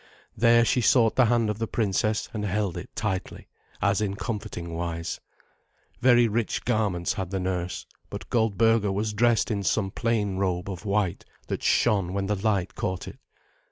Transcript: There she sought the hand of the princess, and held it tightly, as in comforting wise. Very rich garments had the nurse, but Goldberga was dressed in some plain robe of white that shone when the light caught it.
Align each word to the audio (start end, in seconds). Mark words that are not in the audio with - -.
There 0.35 0.65
she 0.65 0.81
sought 0.81 1.15
the 1.15 1.25
hand 1.25 1.47
of 1.51 1.59
the 1.59 1.67
princess, 1.67 2.27
and 2.33 2.43
held 2.43 2.75
it 2.75 2.89
tightly, 2.95 3.47
as 3.83 4.01
in 4.01 4.15
comforting 4.15 4.73
wise. 4.73 5.19
Very 5.99 6.27
rich 6.27 6.65
garments 6.65 7.13
had 7.13 7.29
the 7.29 7.39
nurse, 7.39 7.85
but 8.09 8.27
Goldberga 8.31 8.91
was 8.91 9.13
dressed 9.13 9.51
in 9.51 9.61
some 9.61 9.91
plain 9.91 10.37
robe 10.37 10.71
of 10.71 10.85
white 10.85 11.23
that 11.49 11.61
shone 11.61 12.13
when 12.13 12.25
the 12.25 12.35
light 12.35 12.73
caught 12.73 13.07
it. 13.07 13.19